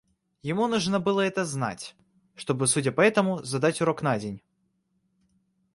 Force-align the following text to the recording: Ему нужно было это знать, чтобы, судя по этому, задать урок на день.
Ему 0.41 0.65
нужно 0.67 0.99
было 0.99 1.21
это 1.21 1.45
знать, 1.45 1.95
чтобы, 2.35 2.65
судя 2.65 2.91
по 2.91 3.01
этому, 3.01 3.43
задать 3.43 3.81
урок 3.81 4.01
на 4.01 4.17
день. 4.17 4.41